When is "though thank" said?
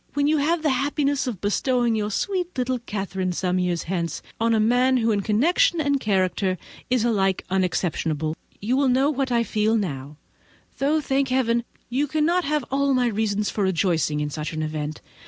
10.79-11.27